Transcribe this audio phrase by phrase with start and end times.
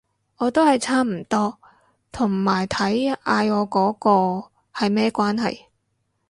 [0.37, 1.59] 我都係差唔多，
[2.11, 5.65] 同埋睇嗌我嗰個係咩關係